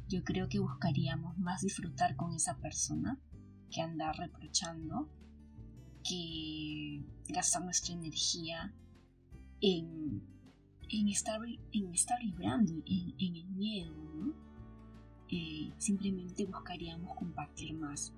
Yo 0.08 0.24
creo 0.24 0.50
que 0.50 0.60
buscaríamos 0.60 1.38
más 1.38 1.62
disfrutar 1.62 2.16
con 2.16 2.34
esa 2.34 2.58
persona 2.58 3.20
que 3.70 3.82
andar 3.82 4.18
reprochando, 4.18 5.10
que 6.04 7.06
gastar 7.30 7.64
nuestra 7.64 7.94
energía 7.94 8.74
en, 9.62 10.22
en, 10.90 11.08
estar, 11.08 11.40
en 11.72 11.94
estar 11.94 12.20
vibrando 12.20 12.74
en, 12.86 13.16
en 13.18 13.36
el 13.38 13.48
miedo, 13.52 13.94
¿no? 13.94 14.51
Simplemente 15.78 16.46
buscaríamos 16.46 17.16
compartir 17.16 17.74
más. 17.74 18.14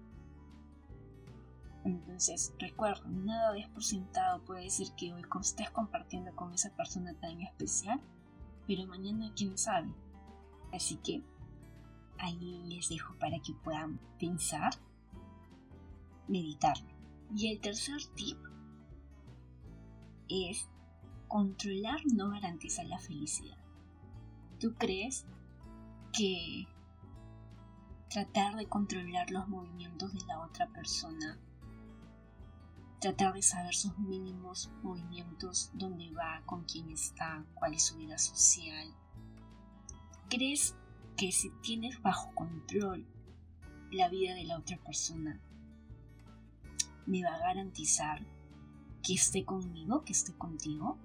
Entonces, 1.86 2.54
recuerda, 2.60 3.08
nada 3.08 3.58
es 3.58 3.68
por 3.70 3.84
sentado. 3.84 4.44
Puede 4.44 4.64
decir 4.64 4.88
que 4.98 5.14
hoy 5.14 5.24
estés 5.42 5.70
compartiendo 5.72 6.36
con 6.36 6.54
esa 6.54 6.76
persona 6.76 7.14
tan 7.16 7.42
especial, 7.42 8.02
pero 8.68 8.88
mañana 8.88 9.32
quién 9.36 9.58
sabe. 9.58 9.94
Así 10.72 10.98
que 10.98 11.22
ahí 12.18 12.64
les 12.68 12.90
dejo 12.90 13.14
para 13.20 13.40
que 13.40 13.54
puedan 13.64 14.00
pensar, 14.18 14.74
meditar. 16.28 16.78
Y 17.36 17.48
el 17.52 17.60
tercer 17.60 18.02
tip 18.16 18.38
es 20.30 20.68
controlar 21.28 22.00
no 22.14 22.30
garantiza 22.30 22.84
la 22.86 22.98
felicidad. 23.00 23.58
¿Tú 24.60 24.74
crees 24.76 25.26
que 26.14 26.68
tratar 28.14 28.56
de 28.56 28.68
controlar 28.68 29.32
los 29.32 29.48
movimientos 29.48 30.14
de 30.14 30.24
la 30.28 30.40
otra 30.42 30.68
persona, 30.68 31.40
tratar 33.00 33.34
de 33.34 33.42
saber 33.42 33.74
sus 33.74 33.98
mínimos 33.98 34.70
movimientos, 34.84 35.72
dónde 35.74 36.12
va, 36.12 36.44
con 36.46 36.64
quién 36.66 36.92
está, 36.92 37.44
cuál 37.56 37.74
es 37.74 37.86
su 37.86 37.98
vida 37.98 38.20
social. 38.20 38.94
¿Crees 40.30 40.76
que 41.18 41.32
si 41.32 41.50
tienes 41.64 42.00
bajo 42.04 42.36
control 42.36 43.04
la 43.92 44.10
vida 44.10 44.36
de 44.36 44.44
la 44.44 44.60
otra 44.60 44.78
persona, 44.78 45.42
me 47.08 47.24
va 47.24 47.34
a 47.34 47.40
garantizar 47.40 48.24
que 49.02 49.16
esté 49.16 49.44
conmigo, 49.44 50.06
que 50.06 50.14
esté 50.14 50.34
contigo? 50.34 51.00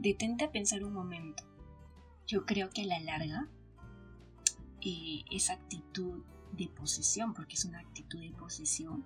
Detente 0.00 0.46
a 0.46 0.50
pensar 0.50 0.82
un 0.82 0.92
momento. 0.92 1.44
Yo 2.26 2.46
creo 2.46 2.70
que 2.70 2.82
a 2.82 2.86
la 2.86 2.98
larga 2.98 3.48
eh, 4.84 5.24
esa 5.30 5.54
actitud 5.54 6.22
de 6.52 6.68
posesión, 6.68 7.34
porque 7.34 7.54
es 7.54 7.64
una 7.64 7.80
actitud 7.80 8.20
de 8.20 8.30
posesión, 8.30 9.04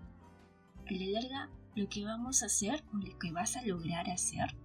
a 0.88 0.92
la 0.92 1.20
larga 1.20 1.50
lo 1.74 1.88
que 1.88 2.04
vamos 2.04 2.42
a 2.42 2.46
hacer 2.46 2.82
o 2.92 2.96
lo 2.96 3.18
que 3.18 3.32
vas 3.32 3.56
a 3.56 3.62
lograr 3.62 4.08
hacer 4.08 4.56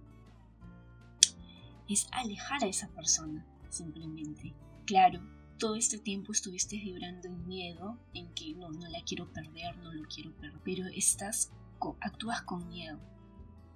es 1.88 2.08
alejar 2.12 2.64
a 2.64 2.68
esa 2.68 2.88
persona, 2.88 3.46
simplemente. 3.68 4.54
Claro, 4.86 5.20
todo 5.58 5.74
este 5.74 5.98
tiempo 5.98 6.32
estuviste 6.32 6.76
vibrando 6.76 7.28
en 7.28 7.46
miedo, 7.46 7.98
en 8.14 8.32
que 8.34 8.54
no, 8.54 8.70
no 8.70 8.88
la 8.88 9.02
quiero 9.02 9.32
perder, 9.32 9.76
no 9.78 9.92
lo 9.92 10.04
quiero 10.08 10.32
perder, 10.36 10.60
pero 10.64 10.86
estás, 10.86 11.52
actúas 12.00 12.42
con 12.42 12.68
miedo. 12.68 12.98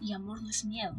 Y 0.00 0.12
amor 0.12 0.42
no 0.42 0.50
es 0.50 0.64
miedo. 0.64 0.94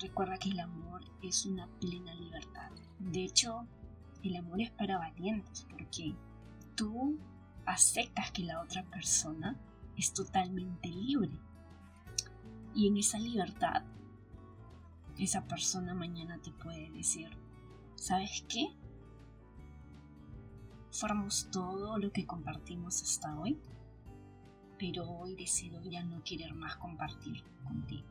Recuerda 0.00 0.38
que 0.38 0.50
el 0.50 0.60
amor 0.60 1.04
es 1.22 1.46
una 1.46 1.68
plena 1.80 2.14
libertad. 2.14 2.70
De 2.98 3.24
hecho, 3.24 3.66
el 4.28 4.36
amor 4.36 4.60
es 4.60 4.70
para 4.70 4.98
valientes 4.98 5.66
porque 5.70 6.14
tú 6.74 7.18
aceptas 7.66 8.30
que 8.30 8.44
la 8.44 8.60
otra 8.62 8.84
persona 8.84 9.58
es 9.96 10.12
totalmente 10.12 10.88
libre. 10.88 11.32
Y 12.74 12.88
en 12.88 12.98
esa 12.98 13.18
libertad, 13.18 13.82
esa 15.18 15.46
persona 15.46 15.94
mañana 15.94 16.38
te 16.38 16.50
puede 16.52 16.90
decir, 16.90 17.30
¿sabes 17.94 18.44
qué? 18.48 18.68
Formamos 20.90 21.50
todo 21.50 21.98
lo 21.98 22.12
que 22.12 22.26
compartimos 22.26 23.02
hasta 23.02 23.38
hoy, 23.38 23.58
pero 24.78 25.08
hoy 25.08 25.34
decido 25.34 25.82
ya 25.82 26.02
no 26.02 26.22
querer 26.22 26.54
más 26.54 26.76
compartir 26.76 27.42
contigo. 27.64 28.06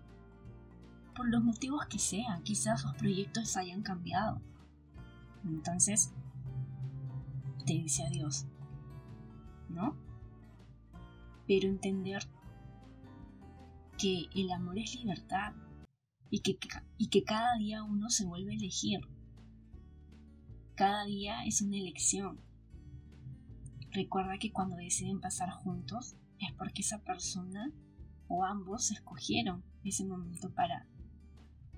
Por 1.16 1.30
los 1.30 1.44
motivos 1.44 1.86
que 1.86 2.00
sean, 2.00 2.44
quizás 2.44 2.84
los 2.84 2.96
proyectos 2.96 3.56
hayan 3.56 3.82
cambiado 3.84 4.42
entonces, 5.46 6.12
te 7.66 7.74
dice 7.74 8.04
adiós, 8.04 8.46
¿no? 9.70 9.96
Pero 11.48 11.68
entender 11.68 12.28
que 13.98 14.28
el 14.34 14.52
amor 14.52 14.78
es 14.80 14.96
libertad 14.96 15.54
y 16.30 16.40
que, 16.40 16.58
y 16.98 17.10
que 17.10 17.24
cada 17.24 17.58
día 17.58 17.84
uno 17.84 18.10
se 18.10 18.26
vuelve 18.26 18.54
a 18.54 18.56
elegir. 18.56 19.02
Cada 20.76 21.06
día 21.06 21.46
es 21.46 21.62
una 21.62 21.78
elección. 21.78 22.42
Recuerda 23.92 24.38
que 24.40 24.52
cuando 24.52 24.76
deciden 24.76 25.22
pasar 25.22 25.50
juntos 25.52 26.18
es 26.40 26.52
porque 26.58 26.82
esa 26.82 27.00
persona 27.04 27.72
o 28.28 28.44
ambos 28.44 28.92
escogieron 28.92 29.64
ese 29.84 30.04
momento 30.04 30.54
para, 30.54 30.88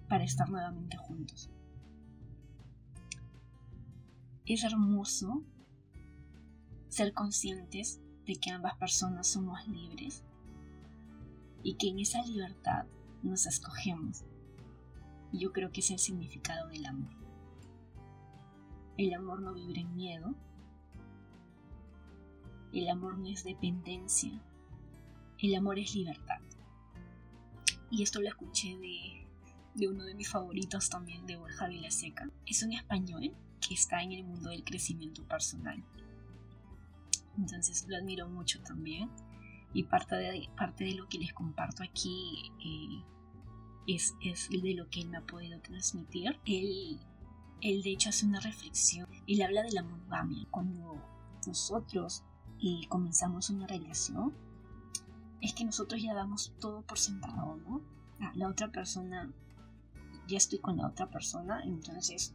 para 0.07 0.23
estar 0.23 0.49
nuevamente 0.49 0.97
juntos 0.97 1.51
es 4.47 4.63
hermoso 4.63 5.43
ser 6.87 7.13
conscientes 7.13 7.99
de 8.25 8.35
que 8.35 8.51
ambas 8.51 8.75
personas 8.77 9.27
somos 9.27 9.67
libres 9.67 10.23
y 11.63 11.75
que 11.75 11.89
en 11.89 11.99
esa 11.99 12.21
libertad 12.23 12.85
nos 13.23 13.45
escogemos. 13.45 14.23
Yo 15.33 15.51
creo 15.51 15.71
que 15.71 15.81
es 15.81 15.91
el 15.91 15.99
significado 15.99 16.69
del 16.69 16.85
amor. 16.85 17.11
El 18.97 19.13
amor 19.13 19.41
no 19.41 19.53
vive 19.53 19.81
en 19.81 19.95
miedo. 19.95 20.33
El 22.73 22.89
amor 22.89 23.17
no 23.17 23.27
es 23.27 23.43
dependencia. 23.43 24.31
El 25.39 25.55
amor 25.55 25.77
es 25.77 25.93
libertad. 25.93 26.39
Y 27.91 28.03
esto 28.03 28.21
lo 28.21 28.29
escuché 28.29 28.77
de, 28.77 29.27
de 29.75 29.87
uno 29.89 30.05
de 30.05 30.15
mis 30.15 30.29
favoritos 30.29 30.89
también, 30.89 31.25
de 31.25 31.37
Javi 31.37 31.91
Seca. 31.91 32.29
Es 32.45 32.63
un 32.63 32.73
español 32.73 33.35
que 33.59 33.73
está 33.73 34.01
en 34.01 34.11
el 34.11 34.23
mundo 34.23 34.49
del 34.49 34.63
crecimiento 34.63 35.23
personal. 35.23 35.83
Entonces 37.37 37.85
lo 37.87 37.97
admiro 37.97 38.27
mucho 38.27 38.61
también 38.61 39.09
y 39.73 39.83
parte 39.83 40.15
de, 40.15 40.49
parte 40.57 40.85
de 40.85 40.95
lo 40.95 41.07
que 41.07 41.19
les 41.19 41.33
comparto 41.33 41.83
aquí 41.83 42.51
eh, 42.63 43.03
es, 43.87 44.15
es 44.21 44.49
de 44.49 44.73
lo 44.73 44.89
que 44.89 45.01
él 45.01 45.09
me 45.09 45.17
ha 45.17 45.25
podido 45.25 45.59
transmitir. 45.61 46.39
Él, 46.45 46.99
él 47.61 47.83
de 47.83 47.91
hecho 47.91 48.09
hace 48.09 48.25
una 48.25 48.39
reflexión, 48.39 49.07
él 49.27 49.41
habla 49.41 49.63
de 49.63 49.71
la 49.71 49.83
monogamia. 49.83 50.47
Cuando 50.49 51.01
nosotros 51.45 52.23
eh, 52.61 52.87
comenzamos 52.89 53.49
una 53.49 53.67
relación, 53.67 54.33
es 55.41 55.53
que 55.53 55.65
nosotros 55.65 56.01
ya 56.01 56.13
damos 56.13 56.53
todo 56.59 56.81
por 56.81 56.97
sentado, 56.97 57.57
¿no? 57.57 57.81
Ah, 58.19 58.31
la 58.35 58.47
otra 58.47 58.71
persona, 58.71 59.31
ya 60.27 60.37
estoy 60.37 60.59
con 60.59 60.77
la 60.77 60.87
otra 60.87 61.09
persona, 61.09 61.61
entonces 61.63 62.33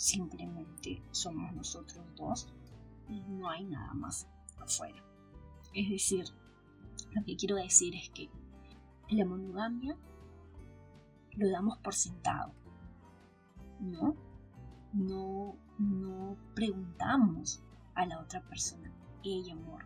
simplemente 0.00 1.02
somos 1.10 1.52
nosotros 1.52 2.02
dos 2.16 2.48
y 3.06 3.20
no 3.20 3.50
hay 3.50 3.64
nada 3.64 3.92
más 3.92 4.26
afuera. 4.58 5.04
Es 5.74 5.90
decir, 5.90 6.24
lo 7.12 7.22
que 7.22 7.36
quiero 7.36 7.56
decir 7.56 7.94
es 7.94 8.08
que 8.08 8.30
la 9.10 9.26
monogamia 9.26 9.98
lo 11.36 11.50
damos 11.50 11.76
por 11.78 11.94
sentado, 11.94 12.54
¿no? 13.78 14.16
no, 14.94 15.58
no 15.78 16.36
preguntamos 16.54 17.62
a 17.94 18.06
la 18.06 18.20
otra 18.20 18.40
persona, 18.48 18.90
ella 19.22 19.52
amor. 19.52 19.84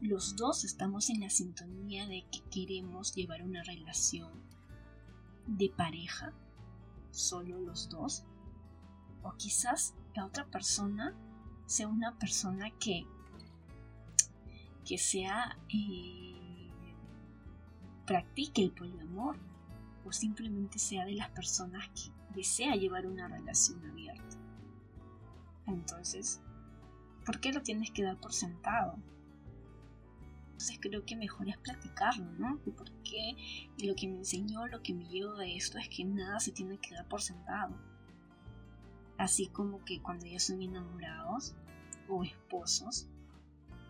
Los 0.00 0.34
dos 0.34 0.64
estamos 0.64 1.10
en 1.10 1.20
la 1.20 1.30
sintonía 1.30 2.08
de 2.08 2.24
que 2.32 2.42
queremos 2.50 3.14
llevar 3.14 3.44
una 3.44 3.62
relación 3.62 4.32
de 5.46 5.70
pareja, 5.70 6.32
solo 7.12 7.60
los 7.60 7.88
dos, 7.88 8.24
o 9.22 9.32
quizás 9.34 9.94
la 10.14 10.26
otra 10.26 10.46
persona 10.46 11.14
sea 11.66 11.88
una 11.88 12.18
persona 12.18 12.70
que 12.78 13.06
que 14.84 14.98
sea 14.98 15.56
eh, 15.68 16.68
practique 18.04 18.62
el 18.62 18.72
poliamor 18.72 19.38
o 20.04 20.12
simplemente 20.12 20.78
sea 20.78 21.04
de 21.04 21.14
las 21.14 21.30
personas 21.30 21.88
que 21.90 22.10
desea 22.34 22.74
llevar 22.74 23.06
una 23.06 23.28
relación 23.28 23.84
abierta. 23.84 24.36
Entonces, 25.66 26.40
¿por 27.24 27.38
qué 27.40 27.52
lo 27.52 27.62
tienes 27.62 27.92
que 27.92 28.02
dar 28.02 28.18
por 28.18 28.32
sentado? 28.32 28.96
Entonces 30.62 30.78
creo 30.80 31.04
que 31.04 31.16
mejor 31.16 31.48
es 31.48 31.58
platicarlo, 31.58 32.24
¿no? 32.38 32.60
¿Y 32.64 32.70
por 32.70 32.88
qué? 33.02 33.34
Y 33.78 33.88
lo 33.88 33.96
que 33.96 34.06
me 34.06 34.18
enseñó, 34.18 34.64
lo 34.68 34.80
que 34.80 34.94
me 34.94 35.08
llevó 35.08 35.34
de 35.34 35.56
esto 35.56 35.76
es 35.76 35.88
que 35.88 36.04
nada 36.04 36.38
se 36.38 36.52
tiene 36.52 36.78
que 36.78 36.94
dar 36.94 37.08
por 37.08 37.20
sentado. 37.20 37.74
Así 39.18 39.48
como 39.48 39.84
que 39.84 40.00
cuando 40.00 40.24
ya 40.24 40.38
son 40.38 40.62
enamorados 40.62 41.56
o 42.08 42.22
esposos, 42.22 43.08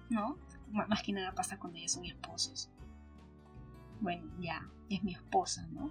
¿no? 0.09 0.39
Más 0.71 1.03
que 1.03 1.13
nada 1.13 1.35
pasa 1.35 1.59
cuando 1.59 1.79
ya 1.79 1.89
son 1.89 2.07
esposos. 2.07 2.71
Bueno, 4.01 4.33
ya, 4.41 4.67
es 4.89 5.05
mi 5.05 5.13
esposa, 5.13 5.67
¿no? 5.73 5.91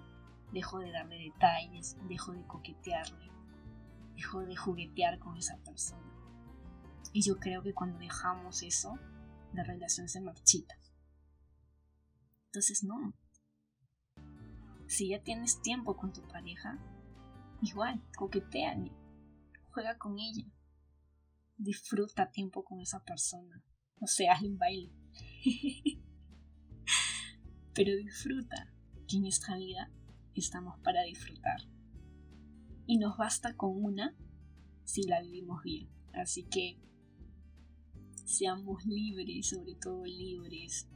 Dejo 0.51 0.79
de 0.79 0.89
darle 0.89 1.25
detalles, 1.25 1.95
dejo 2.09 2.31
de 2.31 2.43
coquetearle, 2.47 3.29
dejo 4.15 4.39
de 4.39 4.55
juguetear 4.55 5.19
con 5.19 5.37
esa 5.37 5.57
persona. 5.57 6.11
Y 7.13 7.21
yo 7.21 7.37
creo 7.37 7.61
que 7.61 7.75
cuando 7.75 7.99
dejamos 7.99 8.63
eso, 8.63 8.97
la 9.53 9.63
relación 9.63 10.07
se 10.07 10.21
marchita. 10.21 10.75
Entonces 12.45 12.83
no. 12.83 13.13
Si 14.87 15.09
ya 15.09 15.23
tienes 15.23 15.61
tiempo 15.61 15.95
con 15.95 16.11
tu 16.11 16.21
pareja, 16.27 16.77
igual, 17.61 18.01
coqueteale, 18.17 18.91
juega 19.71 19.97
con 19.97 20.19
ella, 20.19 20.45
disfruta 21.57 22.31
tiempo 22.31 22.63
con 22.63 22.81
esa 22.81 23.03
persona. 23.03 23.63
No 23.99 24.07
sé, 24.07 24.27
hazle 24.27 24.49
un 24.49 24.57
baile. 24.57 24.91
Pero 27.73 27.95
disfruta, 27.95 28.73
que 29.07 29.17
en 29.17 29.25
esta 29.25 29.55
vida 29.55 29.91
estamos 30.33 30.79
para 30.79 31.03
disfrutar. 31.03 31.61
Y 32.85 32.97
nos 32.97 33.17
basta 33.17 33.55
con 33.55 33.71
una 33.81 34.15
si 34.83 35.03
la 35.03 35.21
vivimos 35.21 35.63
bien. 35.63 35.89
Así 36.13 36.43
que 36.43 36.79
seamos 38.31 38.85
libres, 38.85 39.49
sobre 39.49 39.75
todo 39.75 40.05
libres. 40.05 40.87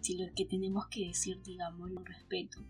Si 0.00 0.16
lo 0.16 0.32
que 0.34 0.44
tenemos 0.44 0.86
que 0.88 1.08
decir, 1.08 1.42
digamos, 1.42 1.90
con 1.92 2.04
respeto 2.04 2.64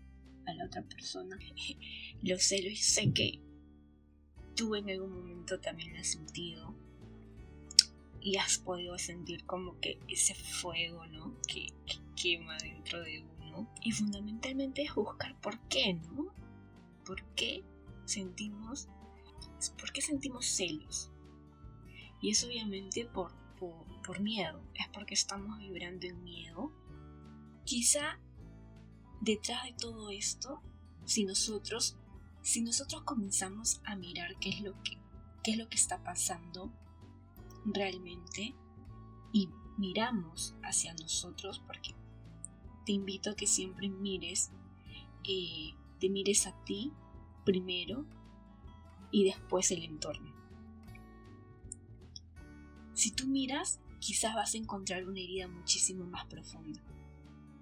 a 0.45 0.53
la 0.53 0.65
otra 0.65 0.83
persona. 0.83 1.37
Los 2.21 2.43
celos, 2.43 2.79
sé 2.79 3.11
que 3.13 3.41
tú 4.55 4.75
en 4.75 4.89
algún 4.89 5.11
momento 5.11 5.59
también 5.59 5.93
lo 5.93 5.99
has 5.99 6.11
sentido. 6.11 6.73
Y 8.21 8.37
has 8.37 8.57
podido 8.57 8.97
sentir 8.97 9.45
como 9.45 9.79
que 9.79 9.99
ese 10.07 10.33
fuego, 10.33 11.05
¿no? 11.07 11.39
Que, 11.47 11.67
que 11.85 11.99
quema 12.15 12.57
dentro 12.57 13.01
de 13.03 13.21
uno. 13.21 13.69
Y 13.81 13.91
fundamentalmente 13.91 14.81
es 14.81 14.95
buscar 14.95 15.39
por 15.41 15.59
qué, 15.67 15.93
¿no? 15.93 16.33
¿Por 17.05 17.23
qué 17.35 17.63
sentimos, 18.05 18.87
por 19.77 19.91
qué 19.93 20.01
sentimos 20.01 20.47
celos? 20.47 21.11
Y 22.19 22.31
es 22.31 22.43
obviamente 22.43 23.05
por 23.05 23.31
por, 23.59 24.19
miedo, 24.19 24.61
es 24.73 24.87
porque 24.89 25.13
estamos 25.13 25.59
vibrando 25.59 26.07
en 26.07 26.23
miedo. 26.23 26.71
Quizá 27.63 28.19
detrás 29.21 29.63
de 29.63 29.73
todo 29.73 30.09
esto, 30.09 30.61
si 31.05 31.25
nosotros, 31.25 31.97
si 32.41 32.61
nosotros 32.61 33.03
comenzamos 33.03 33.81
a 33.85 33.95
mirar 33.95 34.37
qué 34.39 34.49
es 34.49 34.61
lo 34.61 34.73
que, 34.83 34.97
qué 35.43 35.51
es 35.51 35.57
lo 35.57 35.67
que 35.69 35.77
está 35.77 36.03
pasando 36.03 36.71
realmente 37.65 38.53
y 39.33 39.49
miramos 39.77 40.55
hacia 40.63 40.93
nosotros, 40.93 41.59
porque 41.65 41.95
te 42.85 42.91
invito 42.91 43.31
a 43.31 43.35
que 43.35 43.47
siempre 43.47 43.89
mires, 43.89 44.51
eh, 45.23 45.73
te 45.99 46.09
mires 46.09 46.45
a 46.47 46.63
ti 46.65 46.91
primero 47.43 48.05
y 49.11 49.23
después 49.23 49.71
el 49.71 49.83
entorno. 49.83 50.33
Si 52.95 53.11
tú 53.11 53.27
miras, 53.27 53.79
quizás 53.99 54.33
vas 54.33 54.53
a 54.53 54.57
encontrar 54.57 55.05
una 55.05 55.19
herida 55.19 55.47
muchísimo 55.47 56.05
más 56.05 56.25
profunda. 56.25 56.81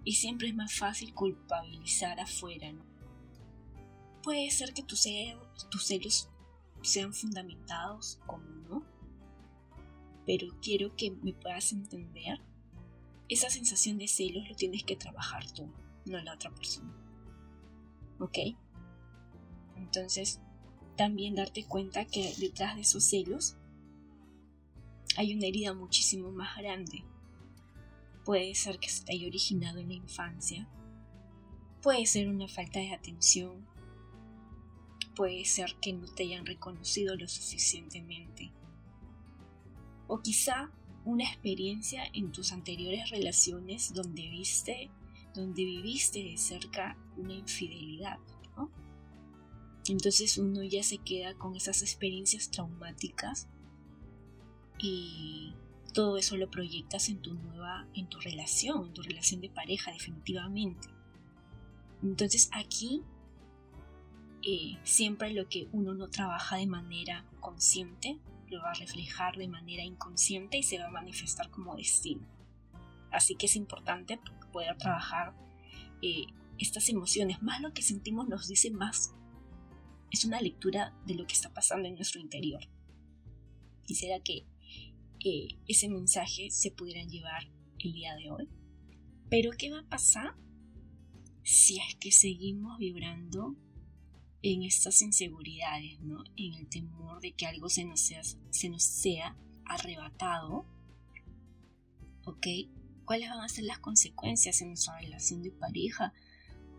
Y 0.06 0.14
siempre 0.14 0.50
es 0.50 0.56
más 0.56 0.74
fácil 0.76 1.14
culpabilizar 1.14 2.20
afuera, 2.20 2.72
¿no? 2.72 2.84
Puede 4.22 4.50
ser 4.52 4.74
que 4.74 4.84
tus 4.84 5.02
celos 5.02 6.30
sean 6.82 7.14
fundamentados, 7.14 8.20
como 8.28 8.46
no, 8.46 8.84
pero 10.26 10.48
quiero 10.62 10.96
que 10.96 11.12
me 11.12 11.34
puedas 11.34 11.74
entender. 11.74 12.40
Esa 13.28 13.50
sensación 13.50 13.98
de 13.98 14.08
celos 14.08 14.48
lo 14.48 14.56
tienes 14.56 14.84
que 14.84 14.96
trabajar 14.96 15.50
tú, 15.52 15.68
no 16.06 16.22
la 16.22 16.36
otra 16.36 16.52
persona. 16.52 16.94
¿Ok? 18.20 18.38
Entonces, 19.78 20.40
también 20.96 21.36
darte 21.36 21.66
cuenta 21.66 22.06
que 22.06 22.34
detrás 22.38 22.76
de 22.76 22.82
esos 22.82 23.04
celos 23.04 23.58
hay 25.18 25.36
una 25.36 25.48
herida 25.48 25.74
muchísimo 25.74 26.32
más 26.32 26.58
grande. 26.58 27.04
Puede 28.26 28.56
ser 28.56 28.80
que 28.80 28.90
se 28.90 29.04
haya 29.12 29.28
originado 29.28 29.80
en 29.80 29.90
la 29.90 29.96
infancia. 29.96 30.68
Puede 31.82 32.06
ser 32.06 32.30
una 32.30 32.48
falta 32.48 32.80
de 32.80 32.94
atención. 32.94 33.68
Puede 35.16 35.46
ser 35.46 35.76
que 35.82 35.94
no 35.94 36.08
te 36.08 36.24
hayan 36.24 36.46
reconocido 36.46 37.16
lo 37.16 37.28
suficientemente. 37.28 38.52
O 40.08 40.20
quizá 40.22 40.72
una 41.06 41.26
experiencia 41.26 42.04
en 42.14 42.32
tus 42.32 42.54
anteriores 42.54 43.10
relaciones 43.10 43.94
donde 43.94 44.30
viste, 44.30 44.90
donde 45.36 45.66
viviste 45.66 46.24
de 46.24 46.38
cerca 46.38 46.98
una 47.18 47.34
infidelidad, 47.34 48.20
Entonces 49.86 50.38
uno 50.38 50.64
ya 50.64 50.82
se 50.82 50.98
queda 50.98 51.34
con 51.34 51.58
esas 51.58 51.82
experiencias 51.82 52.50
traumáticas 52.50 53.50
y 54.84 55.54
todo 55.94 56.18
eso 56.18 56.36
lo 56.36 56.52
proyectas 56.52 57.08
en 57.08 57.22
tu 57.22 57.34
nueva, 57.34 57.88
en 57.94 58.08
tu 58.08 58.20
relación, 58.20 58.88
en 58.88 58.94
tu 58.94 59.02
relación 59.02 59.40
de 59.40 59.50
pareja 59.50 59.94
definitivamente. 59.94 60.90
Entonces 62.04 62.50
aquí 62.52 63.02
eh, 64.42 64.78
siempre 64.84 65.32
lo 65.32 65.48
que 65.48 65.70
uno 65.72 65.94
no 65.94 66.10
trabaja 66.10 66.58
de 66.58 66.68
manera 66.68 67.26
consciente 67.40 68.20
lo 68.50 68.62
va 68.62 68.72
a 68.72 68.74
reflejar 68.74 69.38
de 69.38 69.48
manera 69.48 69.84
inconsciente 69.84 70.58
y 70.58 70.64
se 70.64 70.80
va 70.80 70.88
a 70.88 70.92
manifestar 70.92 71.50
como 71.50 71.78
destino. 71.78 72.28
Así 73.10 73.36
que 73.36 73.46
es 73.46 73.56
importante 73.56 74.20
poder 74.52 74.78
trabajar 74.78 75.34
eh, 76.02 76.26
estas 76.58 76.90
emociones. 76.90 77.42
Más 77.42 77.62
lo 77.62 77.72
que 77.74 77.82
sentimos 77.82 78.28
nos 78.28 78.50
dice 78.50 78.70
más. 78.70 79.16
Es 80.12 80.26
una 80.26 80.42
lectura 80.42 80.94
de 81.06 81.16
lo 81.16 81.26
que 81.26 81.34
está 81.34 81.54
pasando 81.54 81.88
en 81.88 81.96
nuestro 81.96 82.20
interior. 82.20 82.68
Quisiera 83.86 84.20
que 84.20 84.46
ese 85.68 85.90
mensaje 85.90 86.50
se 86.52 86.72
pudieran 86.72 87.10
llevar 87.10 87.48
el 87.80 87.94
día 87.94 88.16
de 88.16 88.30
hoy. 88.30 88.50
Pero 89.30 89.52
¿qué 89.58 89.72
va 89.72 89.80
a 89.80 89.90
pasar 89.90 90.36
si 91.44 91.80
es 91.80 91.96
que 91.96 92.12
seguimos 92.12 92.78
vibrando 92.78 93.56
en 94.42 94.64
estas 94.64 95.02
inseguridades, 95.02 96.00
¿no? 96.02 96.24
en 96.36 96.54
el 96.54 96.68
temor 96.68 97.22
de 97.22 97.32
que 97.32 97.46
algo 97.46 97.70
se 97.70 97.86
nos 97.86 98.02
sea, 98.02 98.22
se 98.24 98.70
nos 98.70 98.84
sea 98.84 99.36
arrebatado? 99.66 100.66
¿Ok? 102.26 102.48
¿Cuáles 103.06 103.30
van 103.30 103.42
a 103.42 103.50
ser 103.50 103.66
las 103.66 103.80
consecuencias 103.80 104.62
en 104.62 104.70
nuestra 104.70 105.00
relación 105.00 105.44
de 105.44 105.52
pareja 105.52 106.14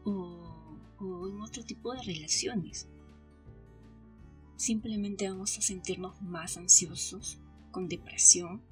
o 0.05 0.79
en 1.01 1.41
otro 1.41 1.65
tipo 1.65 1.93
de 1.95 2.03
relaciones? 2.03 2.89
Simplemente 4.57 5.29
vamos 5.29 5.59
a 5.59 5.61
sentirnos 5.61 6.23
más 6.23 6.57
ansiosos, 6.57 7.39
con 7.75 7.89
depresión, 7.89 8.63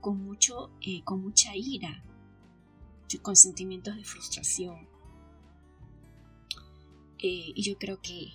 con, 0.00 0.24
mucho, 0.24 0.70
eh, 0.80 1.04
con 1.04 1.20
mucha 1.20 1.54
ira, 1.54 2.02
con 3.20 3.36
sentimientos 3.36 3.96
de 3.96 4.04
frustración. 4.04 4.88
Eh, 7.18 7.52
y 7.54 7.62
yo 7.62 7.76
creo 7.76 8.00
que 8.00 8.32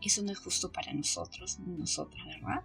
eso 0.00 0.24
no 0.24 0.32
es 0.32 0.40
justo 0.40 0.72
para 0.72 0.92
nosotros, 0.92 1.60
nosotras, 1.60 2.26
¿verdad? 2.26 2.64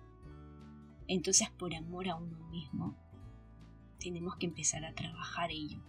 Entonces, 1.07 1.47
por 1.51 1.75
amor 1.75 2.09
a 2.09 2.15
uno 2.15 2.39
mismo, 2.49 2.97
tenemos 3.99 4.35
que 4.37 4.47
empezar 4.47 4.83
a 4.83 4.95
trabajar 4.95 5.51
ello. 5.51 5.79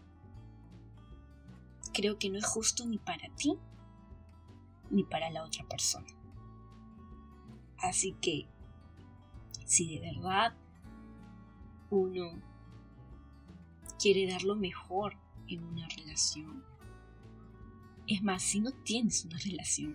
Creo 1.95 2.19
que 2.19 2.29
no 2.29 2.37
es 2.37 2.45
justo 2.45 2.85
ni 2.85 2.99
para 2.99 3.35
ti 3.37 3.57
ni 4.91 5.05
para 5.05 5.31
la 5.31 5.45
otra 5.45 5.67
persona. 5.67 6.09
Así 7.79 8.13
que, 8.21 8.49
si 9.69 9.99
de 9.99 10.01
verdad 10.01 10.57
uno 11.91 12.43
quiere 14.01 14.27
dar 14.27 14.43
lo 14.43 14.57
mejor 14.57 15.15
en 15.47 15.63
una 15.63 15.87
relación, 15.89 16.65
es 18.07 18.23
más, 18.23 18.43
si 18.43 18.61
no 18.61 18.73
tienes 18.73 19.27
una 19.27 19.39
relación, 19.39 19.95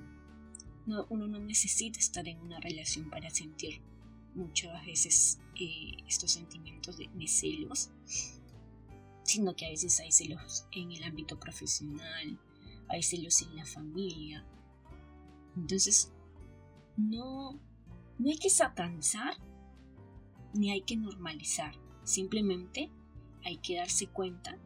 uno 0.86 1.28
no 1.28 1.40
necesita 1.40 1.98
estar 1.98 2.28
en 2.28 2.40
una 2.40 2.60
relación 2.60 3.10
para 3.10 3.32
sentir 3.32 3.82
muchas 4.36 4.86
veces 4.86 5.40
eh, 5.60 5.98
estos 6.08 6.32
sentimientos 6.32 6.98
de, 6.98 7.10
celos, 7.28 7.90
sino 9.24 9.56
que 9.56 9.66
a 9.66 9.70
veces 9.70 10.00
hay 10.00 10.12
celos 10.12 10.68
en 10.72 10.92
el 10.92 11.04
ámbito 11.04 11.40
profesional, 11.40 12.40
hay 12.90 13.02
celos 13.02 13.42
en 13.42 13.56
la 13.56 13.66
familia. 13.66 14.46
Entonces, 15.56 16.12
no, 16.96 17.60
no 18.20 18.30
hay 18.30 18.38
que 18.38 18.52
satanizar 18.52 19.36
ni 20.54 20.72
hay 20.72 20.82
que 20.82 20.98
normalizar, 20.98 21.76
simplemente 22.04 22.92
hay 23.44 23.58
que 23.58 23.78
darse 23.78 24.08
cuenta 24.08 24.58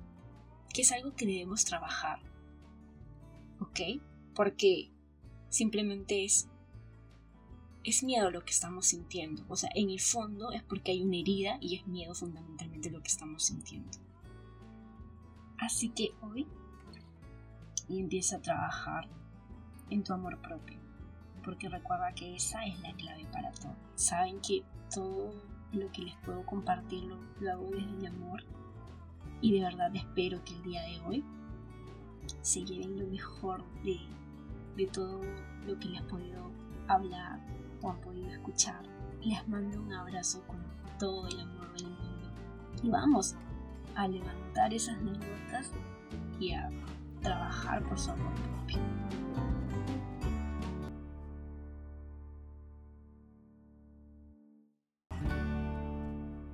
que 0.73 0.81
es 0.81 0.91
algo 0.91 1.15
que 1.15 1.25
debemos 1.25 1.65
trabajar. 1.65 2.19
¿Ok? 3.59 4.01
Porque 4.35 4.91
simplemente 5.49 6.23
es 6.23 6.49
es 7.87 8.03
miedo 8.03 8.29
lo 8.31 8.43
que 8.43 8.51
estamos 8.51 8.87
sintiendo. 8.87 9.45
O 9.47 9.55
sea, 9.55 9.69
en 9.73 9.89
el 9.89 10.01
fondo 10.01 10.51
es 10.51 10.61
porque 10.61 10.91
hay 10.91 11.01
una 11.01 11.15
herida 11.15 11.57
y 11.61 11.77
es 11.77 11.87
miedo 11.87 12.13
fundamentalmente 12.13 12.91
lo 12.91 13.01
que 13.01 13.07
estamos 13.07 13.45
sintiendo. 13.45 13.97
Así 15.57 15.89
que 15.89 16.09
hoy 16.21 16.45
empieza 17.87 18.35
a 18.35 18.41
trabajar 18.41 19.07
en 19.89 20.03
tu 20.03 20.11
amor 20.11 20.41
propio. 20.41 20.77
Porque 21.45 21.69
recuerda 21.69 22.13
que 22.13 22.35
esa 22.35 22.65
es 22.65 22.77
la 22.81 22.93
clave 22.93 23.25
para 23.31 23.53
todo. 23.53 23.77
Saben 23.95 24.41
que 24.41 24.63
todo 24.93 25.31
lo 25.71 25.91
que 25.91 26.03
les 26.03 26.15
puedo 26.17 26.45
compartir 26.45 27.03
lo, 27.39 27.51
hago 27.51 27.69
desde 27.71 27.97
el 27.97 28.05
amor. 28.07 28.43
Y 29.41 29.53
de 29.53 29.61
verdad 29.61 29.95
espero 29.95 30.43
que 30.43 30.53
el 30.53 30.63
día 30.63 30.81
de 30.83 30.99
hoy 31.01 31.23
se 32.41 32.63
lleven 32.63 32.99
lo 32.99 33.07
mejor 33.07 33.63
de, 33.83 33.99
de 34.75 34.87
todo 34.87 35.21
lo 35.65 35.77
que 35.79 35.89
les 35.89 36.01
he 36.01 36.03
podido 36.05 36.51
hablar 36.87 37.39
o 37.81 37.91
han 37.91 38.01
podido 38.01 38.29
escuchar. 38.29 38.81
Les 39.21 39.47
mando 39.47 39.81
un 39.81 39.93
abrazo 39.93 40.41
con 40.47 40.57
todo 40.97 41.27
el 41.27 41.39
amor 41.39 41.73
del 41.73 41.89
mundo. 41.89 42.31
Y 42.83 42.89
vamos 42.89 43.35
a 43.95 44.07
levantar 44.07 44.73
esas 44.73 44.99
notas 45.01 45.71
y 46.39 46.53
a 46.53 46.69
trabajar 47.21 47.83
por 47.83 47.99
su 47.99 48.11
amor 48.11 48.33
propio. 48.35 48.79